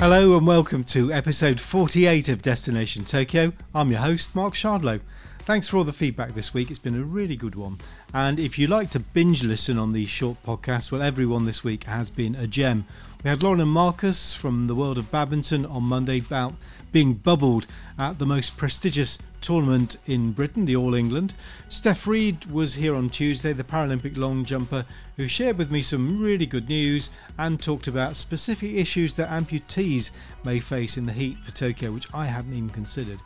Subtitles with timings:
[0.00, 3.52] Hello and welcome to episode 48 of Destination Tokyo.
[3.74, 5.02] I'm your host, Mark Shardlow.
[5.40, 6.70] Thanks for all the feedback this week.
[6.70, 7.76] It's been a really good one.
[8.14, 11.84] And if you like to binge listen on these short podcasts, well, everyone this week
[11.84, 12.86] has been a gem.
[13.22, 16.54] We had Lauren and Marcus from the world of badminton on Monday about
[16.90, 17.66] being bubbled
[17.98, 21.34] at the most prestigious tournament in Britain, the All England.
[21.68, 24.86] Stef Reid was here on Tuesday, the Paralympic long jumper,
[25.18, 30.12] who shared with me some really good news and talked about specific issues that amputees
[30.42, 33.18] may face in the heat for Tokyo, which I hadn't even considered.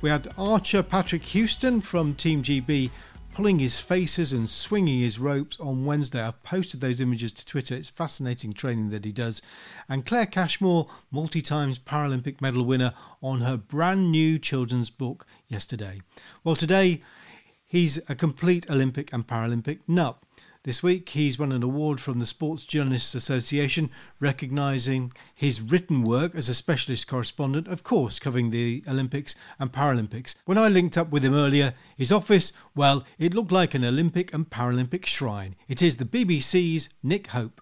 [0.00, 2.90] We had archer Patrick Huston from Team GB
[3.36, 6.22] pulling his faces and swinging his ropes on Wednesday.
[6.22, 7.74] I've posted those images to Twitter.
[7.74, 9.42] It's fascinating training that he does.
[9.90, 16.00] And Claire Cashmore, multi times Paralympic medal winner, on her brand new children's book yesterday.
[16.44, 17.02] Well, today
[17.66, 20.16] he's a complete Olympic and Paralympic nut.
[20.66, 23.88] This week, he's won an award from the Sports Journalists Association,
[24.18, 30.34] recognising his written work as a specialist correspondent, of course, covering the Olympics and Paralympics.
[30.44, 34.34] When I linked up with him earlier, his office, well, it looked like an Olympic
[34.34, 35.54] and Paralympic shrine.
[35.68, 37.60] It is the BBC's Nick Hope.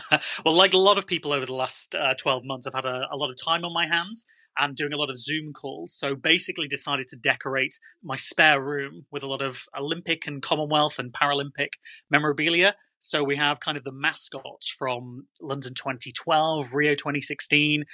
[0.42, 3.06] well, like a lot of people over the last uh, 12 months, I've had a,
[3.12, 4.24] a lot of time on my hands
[4.58, 5.92] and doing a lot of Zoom calls.
[5.92, 10.98] So basically decided to decorate my spare room with a lot of Olympic and Commonwealth
[10.98, 11.70] and Paralympic
[12.10, 12.74] memorabilia.
[12.98, 17.84] So we have kind of the mascots from London 2012, Rio 2016,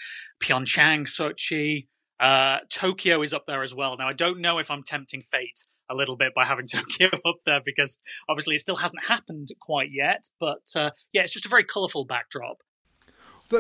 [0.41, 1.87] Pyeongchang, Sochi,
[2.23, 3.97] uh, Tokyo is up there as well.
[3.97, 7.37] Now, I don't know if I'm tempting fate a little bit by having Tokyo up
[7.45, 10.29] there because obviously it still hasn't happened quite yet.
[10.39, 12.59] But uh, yeah, it's just a very colourful backdrop.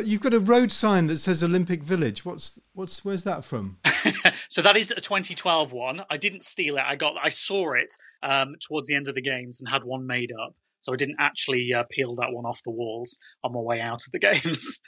[0.01, 2.25] You've got a road sign that says Olympic Village.
[2.25, 3.79] What's what's where's that from?
[4.49, 6.03] so that is a 2012 one.
[6.11, 6.85] I didn't steal it.
[6.87, 10.07] I got I saw it um, towards the end of the games and had one
[10.07, 10.55] made up.
[10.81, 14.01] So I didn't actually uh, peel that one off the walls on my way out
[14.05, 14.79] of the games.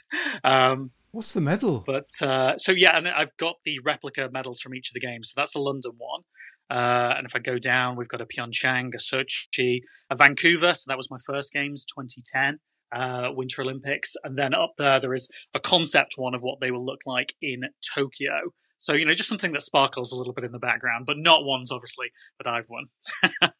[0.43, 1.83] um, What's the medal?
[1.87, 5.29] But uh, so yeah, and I've got the replica medals from each of the games.
[5.29, 6.21] So that's the London one.
[6.69, 9.79] Uh, and if I go down, we've got a Pyeongchang, a Sochi,
[10.09, 10.73] a Vancouver.
[10.73, 12.59] So that was my first games, 2010
[12.93, 14.15] uh, Winter Olympics.
[14.23, 17.33] And then up there, there is a concept one of what they will look like
[17.41, 17.63] in
[17.93, 18.51] Tokyo.
[18.77, 21.45] So, you know, just something that sparkles a little bit in the background, but not
[21.45, 22.07] ones, obviously,
[22.37, 22.87] that I've won.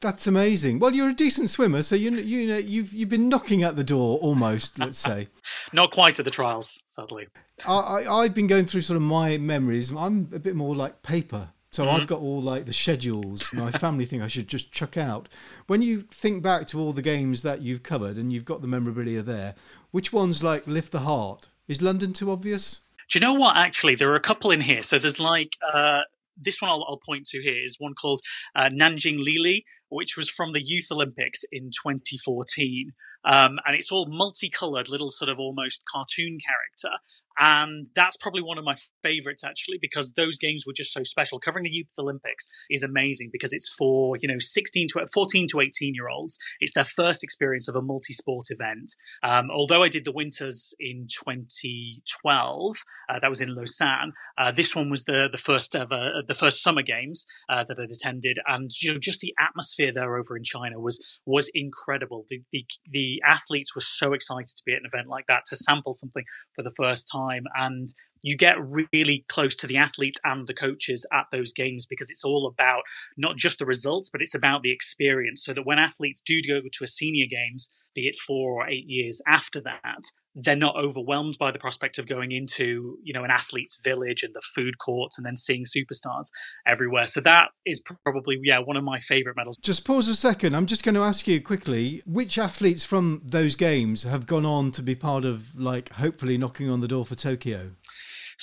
[0.00, 0.78] That's amazing.
[0.78, 3.84] Well, you're a decent swimmer, so you you know you've you've been knocking at the
[3.84, 4.78] door almost.
[4.78, 5.28] Let's say,
[5.72, 7.28] not quite at the trials, sadly.
[7.66, 9.90] I, I have been going through sort of my memories.
[9.90, 12.00] I'm a bit more like paper so mm-hmm.
[12.00, 13.52] I've got all like the schedules.
[13.52, 15.28] My family think I should just chuck out.
[15.66, 18.66] When you think back to all the games that you've covered and you've got the
[18.66, 19.54] memorabilia there,
[19.90, 21.48] which ones like lift the heart?
[21.68, 22.80] Is London too obvious?
[23.10, 23.58] Do you know what?
[23.58, 24.80] Actually, there are a couple in here.
[24.80, 26.00] So there's like uh,
[26.40, 28.22] this one I'll, I'll, point to here is one called
[28.54, 32.92] uh, Nanjing Lili, which was from the Youth Olympics in 2014.
[33.24, 36.96] Um, and it's all multicolored, little sort of almost cartoon character.
[37.38, 41.38] And that's probably one of my favorites, actually, because those games were just so special.
[41.38, 45.60] Covering the Youth Olympics is amazing because it's for, you know, 16 to 14 to
[45.60, 46.38] 18 year olds.
[46.60, 48.90] It's their first experience of a multi sport event.
[49.22, 52.76] Um, although I did the Winters in 2012,
[53.08, 56.62] uh, that was in Lausanne, uh, this one was the, the first ever, the first
[56.62, 58.38] summer games uh, that I'd attended.
[58.46, 62.24] And, you know, just the atmosphere atmosphere there over in China was was incredible.
[62.28, 65.56] The, the the athletes were so excited to be at an event like that to
[65.56, 67.88] sample something for the first time, and
[68.22, 68.56] you get
[68.92, 72.82] really close to the athletes and the coaches at those games because it's all about
[73.16, 75.44] not just the results, but it's about the experience.
[75.44, 78.86] So that when athletes do go to a senior games, be it four or eight
[78.86, 80.00] years after that,
[80.36, 84.34] they're not overwhelmed by the prospect of going into you know an athlete's village and
[84.34, 86.30] the food courts and then seeing superstars
[86.66, 87.06] everywhere.
[87.06, 89.56] So that is probably yeah one of my favorite medals.
[89.56, 90.54] Just pause a second.
[90.54, 94.70] I'm just going to ask you quickly which athletes from those games have gone on
[94.72, 97.70] to be part of like hopefully knocking on the door for tokyo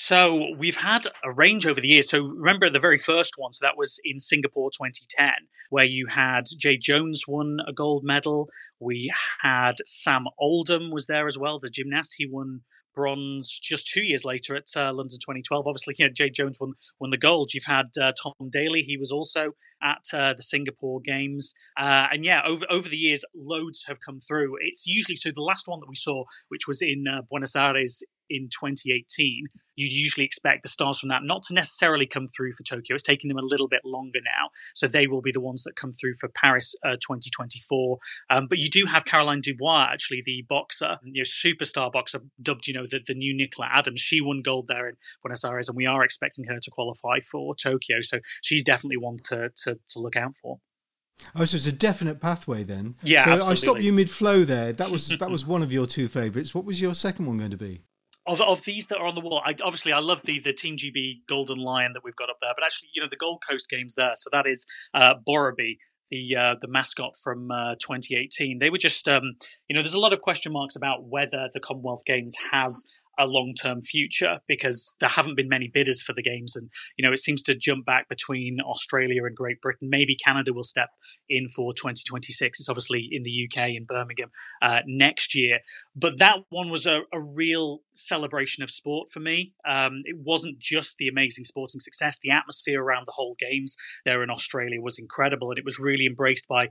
[0.03, 2.09] so we've had a range over the years.
[2.09, 6.43] So remember the very first one, so that was in Singapore 2010, where you had
[6.57, 8.49] Jade Jones won a gold medal.
[8.81, 12.15] We had Sam Oldham was there as well, the gymnast.
[12.17, 12.63] He won
[12.93, 15.65] bronze just two years later at uh, London 2012.
[15.65, 17.53] Obviously, you know, Jade Jones won won the gold.
[17.53, 22.25] You've had uh, Tom Daley; he was also at uh, the Singapore Games, uh, and
[22.25, 24.55] yeah, over over the years, loads have come through.
[24.61, 25.31] It's usually so.
[25.33, 29.91] The last one that we saw, which was in uh, Buenos Aires in 2018, you'd
[29.91, 32.95] usually expect the stars from that not to necessarily come through for Tokyo.
[32.95, 35.75] It's taking them a little bit longer now, so they will be the ones that
[35.75, 37.97] come through for Paris uh, 2024.
[38.29, 42.67] Um, but you do have Caroline Dubois, actually the boxer, you know, superstar boxer, dubbed
[42.67, 44.01] you know the, the new Nicola Adams.
[44.01, 47.55] She won gold there in Buenos Aires, and we are expecting her to qualify for
[47.55, 48.01] Tokyo.
[48.01, 50.59] So she's definitely one to to, to look out for.
[51.35, 52.95] Oh, so it's a definite pathway then.
[53.03, 53.51] Yeah, so absolutely.
[53.51, 54.73] I stopped you mid flow there.
[54.73, 56.53] That was that was one of your two favourites.
[56.53, 57.83] What was your second one going to be?
[58.25, 60.77] Of of these that are on the wall, I, obviously I love the the Team
[60.77, 63.69] GB Golden Lion that we've got up there, but actually, you know, the Gold Coast
[63.69, 64.13] games there.
[64.15, 68.59] So that is uh, the uh, the mascot from uh, 2018.
[68.59, 69.33] They were just, um,
[69.67, 72.83] you know, there's a lot of question marks about whether the Commonwealth Games has
[73.17, 77.05] a long term future because there haven't been many bidders for the games, and you
[77.05, 79.89] know it seems to jump back between Australia and Great Britain.
[79.89, 80.89] Maybe Canada will step
[81.29, 82.59] in for 2026.
[82.59, 84.31] It's obviously in the UK in Birmingham
[84.61, 85.59] uh, next year,
[85.95, 89.53] but that one was a, a real celebration of sport for me.
[89.67, 93.75] Um, it wasn't just the amazing sporting success; the atmosphere around the whole games
[94.05, 96.69] there in Australia was incredible, and it was really embraced by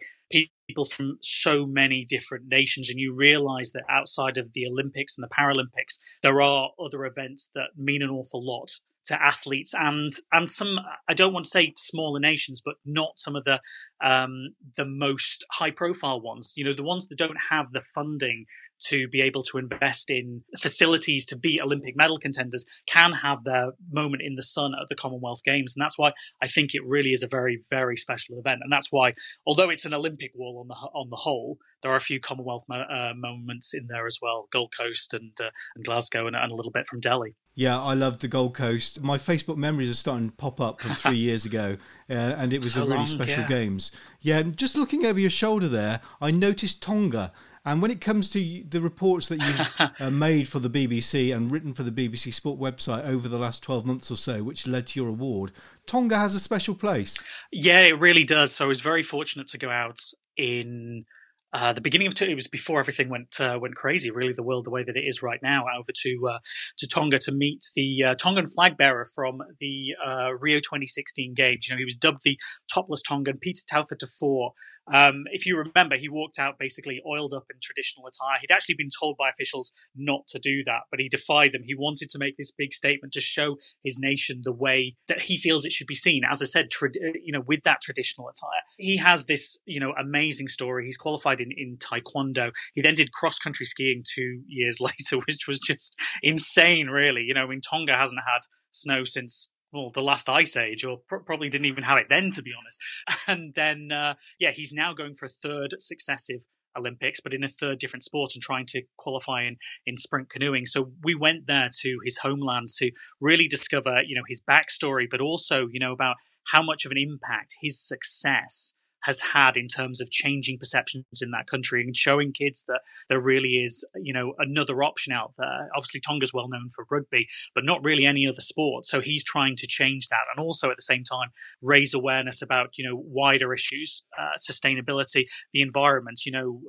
[0.72, 5.24] people from so many different nations, and you realize that outside of the Olympics and
[5.24, 8.70] the Paralympics, there are other events that mean an awful lot
[9.04, 10.78] to athletes and and some
[11.08, 13.60] I don't want to say smaller nations, but not some of the
[14.04, 16.54] um, the most high profile ones.
[16.56, 18.46] You know, the ones that don't have the funding
[18.86, 23.72] to be able to invest in facilities to be Olympic medal contenders can have their
[23.92, 25.74] moment in the sun at the Commonwealth Games.
[25.74, 26.12] And that's why
[26.42, 28.60] I think it really is a very, very special event.
[28.62, 29.12] And that's why,
[29.46, 32.64] although it's an Olympic wall on the on the whole, there are a few Commonwealth
[32.68, 36.52] mo- uh, moments in there as well Gold Coast and, uh, and Glasgow and, and
[36.52, 37.34] a little bit from Delhi.
[37.54, 39.02] Yeah, I loved the Gold Coast.
[39.02, 41.76] My Facebook memories are starting to pop up from three years ago,
[42.08, 43.48] uh, and it was so a really long, special yeah.
[43.48, 43.92] games.
[44.20, 47.32] Yeah, just looking over your shoulder there, I noticed Tonga.
[47.64, 51.52] And when it comes to the reports that you've uh, made for the BBC and
[51.52, 54.88] written for the BBC Sport website over the last 12 months or so, which led
[54.88, 55.52] to your award,
[55.86, 57.22] Tonga has a special place.
[57.52, 58.52] Yeah, it really does.
[58.52, 60.00] So I was very fortunate to go out
[60.36, 61.04] in
[61.52, 64.10] uh, the beginning of it was before everything went uh, went crazy.
[64.10, 66.38] Really, the world the way that it is right now, over to uh,
[66.78, 71.68] to Tonga to meet the uh, Tongan flag bearer from the uh, Rio 2016 Games.
[71.68, 72.38] You know, he was dubbed the
[72.72, 74.50] topless Tongan, Pita Taufatofua
[74.92, 78.38] Um, if you remember, he walked out basically oiled up in traditional attire.
[78.40, 81.62] He'd actually been told by officials not to do that, but he defied them.
[81.64, 85.36] He wanted to make this big statement to show his nation the way that he
[85.36, 86.22] feels it should be seen.
[86.30, 89.92] As I said, tra- you know, with that traditional attire, he has this you know
[89.98, 90.86] amazing story.
[90.86, 92.52] He's qualified in, in taekwondo.
[92.74, 97.22] He then did cross country skiing two years later, which was just insane, really.
[97.22, 98.40] You know, I mean, Tonga hasn't had
[98.70, 102.32] snow since well, the last ice age, or pr- probably didn't even have it then,
[102.34, 102.80] to be honest.
[103.28, 106.40] And then, uh, yeah, he's now going for a third successive
[106.76, 109.56] Olympics, but in a third different sport and trying to qualify in,
[109.86, 110.66] in sprint canoeing.
[110.66, 112.90] So we went there to his homeland to
[113.20, 116.16] really discover, you know, his backstory, but also, you know, about
[116.48, 121.30] how much of an impact his success has had in terms of changing perceptions in
[121.30, 125.68] that country and showing kids that there really is, you know, another option out there.
[125.76, 128.84] Obviously, Tonga's well known for rugby, but not really any other sport.
[128.86, 131.28] So he's trying to change that, and also at the same time
[131.60, 136.20] raise awareness about, you know, wider issues, uh, sustainability, the environment.
[136.24, 136.60] You know,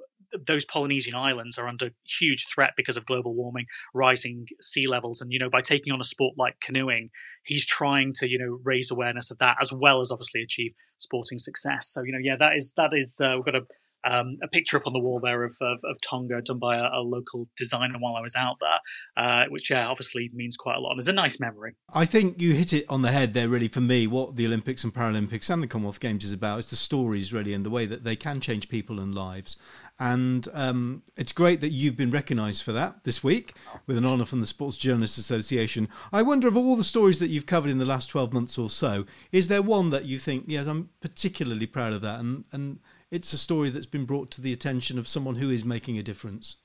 [0.47, 5.31] those Polynesian islands are under huge threat because of global warming, rising sea levels, and
[5.31, 7.09] you know by taking on a sport like canoeing,
[7.43, 11.39] he's trying to you know raise awareness of that as well as obviously achieve sporting
[11.39, 11.87] success.
[11.87, 13.65] So you know yeah that is that is uh, we've got a
[14.05, 16.89] um, a picture up on the wall there of, of, of Tonga done by a,
[16.93, 20.79] a, local designer while I was out there, uh, which yeah, obviously means quite a
[20.79, 20.91] lot.
[20.91, 21.75] And it's a nice memory.
[21.93, 24.07] I think you hit it on the head there, really, for me.
[24.07, 27.53] What the Olympics and Paralympics and the Commonwealth Games is about is the stories, really,
[27.53, 29.57] and the way that they can change people and lives.
[29.99, 33.53] And um, it's great that you've been recognised for that this week
[33.85, 35.87] with an honour from the Sports Journalists Association.
[36.11, 38.69] I wonder, of all the stories that you've covered in the last 12 months or
[38.69, 42.19] so, is there one that you think, yes, I'm particularly proud of that?
[42.19, 42.79] And, and
[43.13, 46.03] it's a story that's been brought to the attention of someone who is making a
[46.03, 46.55] difference.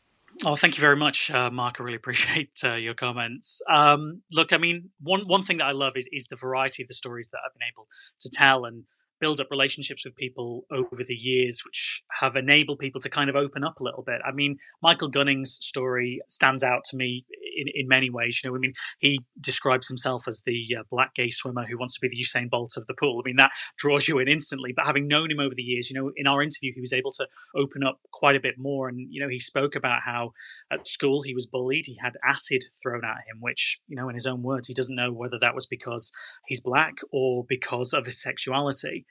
[0.47, 1.77] Oh, thank you very much, uh, Mark.
[1.79, 3.61] I really appreciate uh, your comments.
[3.71, 6.89] Um, look, I mean, one one thing that I love is is the variety of
[6.89, 7.87] the stories that I've been able
[8.21, 8.85] to tell, and
[9.21, 13.37] build up relationships with people over the years, which have enabled people to kind of
[13.37, 14.21] open up a little bit.
[14.27, 17.27] I mean, Michael Gunning's story stands out to me
[17.59, 18.41] in, in many ways.
[18.43, 21.95] You know, I mean, he describes himself as the uh, black gay swimmer who wants
[21.95, 23.21] to be the Usain Bolt of the pool.
[23.25, 24.73] I mean, that draws you in instantly.
[24.75, 27.13] But having known him over the years, you know, in our interview, he was able
[27.13, 28.89] to open up quite a bit more.
[28.89, 30.33] And, you know, he spoke about how
[30.71, 31.87] at school he was bullied.
[31.87, 34.95] He had acid thrown at him, which, you know, in his own words, he doesn't
[34.95, 36.13] know whether that was because
[36.47, 39.07] he's black or because of his sexuality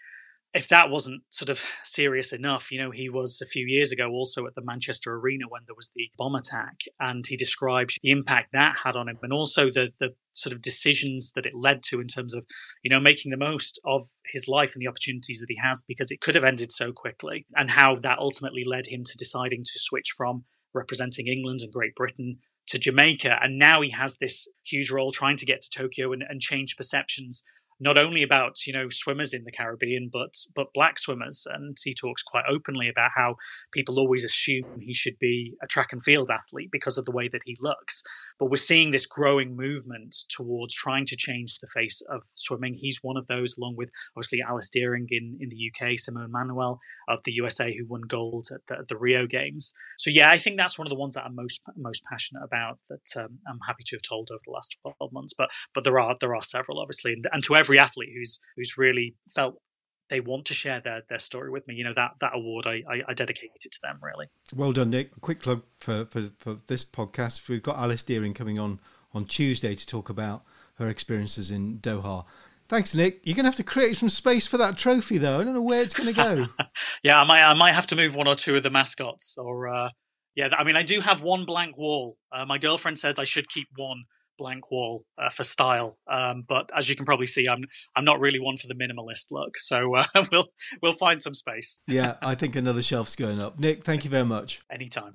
[0.53, 4.09] if that wasn't sort of serious enough, you know, he was a few years ago
[4.09, 8.11] also at the Manchester Arena when there was the bomb attack, and he described the
[8.11, 11.81] impact that had on him, and also the the sort of decisions that it led
[11.81, 12.45] to in terms of,
[12.83, 16.11] you know, making the most of his life and the opportunities that he has because
[16.11, 19.79] it could have ended so quickly, and how that ultimately led him to deciding to
[19.79, 22.37] switch from representing England and Great Britain
[22.67, 26.23] to Jamaica, and now he has this huge role trying to get to Tokyo and,
[26.27, 27.43] and change perceptions
[27.79, 31.45] not only about you know swimmers in the Caribbean, but but black swimmers.
[31.51, 33.35] And he talks quite openly about how
[33.73, 37.27] people always assume he should be a track and field athlete because of the way
[37.27, 38.03] that he looks.
[38.39, 42.75] But we're seeing this growing movement towards trying to change the face of swimming.
[42.75, 46.79] He's one of those, along with obviously Alice Dearing in, in the UK, Simone Manuel
[47.07, 49.73] of the USA, who won gold at the, the Rio Games.
[49.97, 52.79] So yeah, I think that's one of the ones that I'm most most passionate about.
[52.89, 55.33] That um, I'm happy to have told over the last 12 months.
[55.33, 58.77] But but there are there are several obviously, and, and to every athlete who's who's
[58.77, 59.61] really felt
[60.09, 61.75] they want to share their, their story with me.
[61.75, 64.27] You know, that, that award, I, I, I dedicate it to them, really.
[64.55, 65.19] Well done, Nick.
[65.21, 67.47] Quick plug for, for, for this podcast.
[67.47, 68.79] We've got Alice Dearing coming on
[69.13, 70.43] on Tuesday to talk about
[70.75, 72.25] her experiences in Doha.
[72.69, 73.21] Thanks, Nick.
[73.23, 75.39] You're going to have to create some space for that trophy, though.
[75.39, 76.45] I don't know where it's going to go.
[77.03, 79.69] yeah, I might, I might have to move one or two of the mascots, or
[79.69, 79.89] uh,
[80.35, 82.17] yeah, I mean, I do have one blank wall.
[82.31, 84.03] Uh, my girlfriend says I should keep one
[84.37, 85.97] blank wall uh, for style.
[86.11, 87.65] Um, but as you can probably see, I'm
[87.95, 89.57] I'm not really one for the minimalist look.
[89.57, 90.47] So uh, we'll
[90.81, 91.81] we'll find some space.
[91.87, 93.59] yeah, I think another shelf's going up.
[93.59, 94.61] Nick, thank you very much.
[94.71, 95.13] Anytime.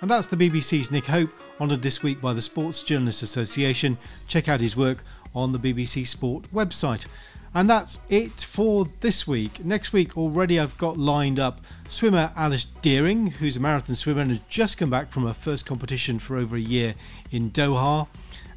[0.00, 1.30] And that's the BBC's Nick Hope,
[1.60, 3.96] honoured this week by the Sports Journalists Association.
[4.26, 7.06] Check out his work on the BBC Sport website.
[7.54, 9.64] And that's it for this week.
[9.64, 14.30] Next week, already I've got lined up swimmer Alice Dearing, who's a marathon swimmer and
[14.30, 16.94] has just come back from her first competition for over a year
[17.30, 18.08] in Doha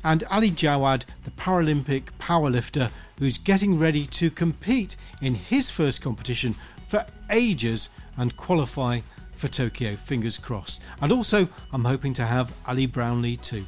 [0.06, 6.56] and Ali Jawad, the Paralympic powerlifter who's getting ready to compete in his first competition
[6.88, 9.02] for ages and qualify
[9.36, 10.82] for Tokyo, fingers crossed.
[11.02, 13.66] And also, I'm hoping to have Ali Brownlee too.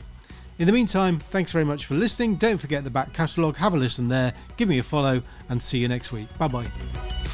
[0.60, 2.36] In the meantime, thanks very much for listening.
[2.36, 5.80] Don't forget the back catalogue, have a listen there, give me a follow, and see
[5.80, 6.36] you next week.
[6.38, 7.27] Bye bye.